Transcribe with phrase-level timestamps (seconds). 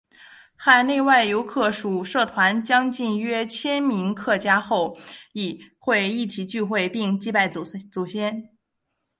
[0.55, 4.97] 海内外客属社团将近约千名客家后
[5.33, 8.49] 裔会一起聚会并祭拜祖先。